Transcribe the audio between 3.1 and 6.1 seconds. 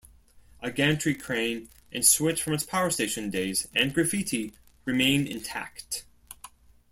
days and graffiti remain intact.